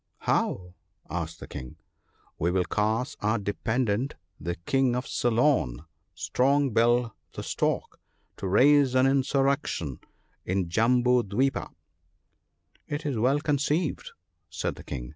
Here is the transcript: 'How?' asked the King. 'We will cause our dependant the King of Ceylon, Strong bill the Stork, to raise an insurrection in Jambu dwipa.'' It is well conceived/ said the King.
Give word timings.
'How?' 0.31 0.73
asked 1.11 1.39
the 1.39 1.47
King. 1.47 1.75
'We 2.39 2.49
will 2.49 2.65
cause 2.65 3.15
our 3.19 3.37
dependant 3.37 4.15
the 4.39 4.55
King 4.55 4.95
of 4.95 5.05
Ceylon, 5.07 5.85
Strong 6.15 6.71
bill 6.71 7.13
the 7.33 7.43
Stork, 7.43 7.99
to 8.37 8.47
raise 8.47 8.95
an 8.95 9.05
insurrection 9.05 9.99
in 10.43 10.69
Jambu 10.69 11.21
dwipa.'' 11.21 11.69
It 12.95 13.05
is 13.05 13.19
well 13.19 13.39
conceived/ 13.41 14.13
said 14.49 14.73
the 14.73 14.83
King. 14.83 15.09